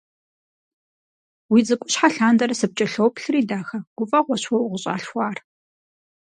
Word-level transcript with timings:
Уи 1.51 1.59
цӀыкӀущхьэ 1.67 2.07
лъандэрэ 2.13 2.55
сыпкӀэлъоплъри, 2.59 3.41
дахэ, 3.49 3.77
гуфӀэгъуэщ 3.97 4.43
уэ 4.49 4.57
укъыщӀалъхуар. 4.59 5.37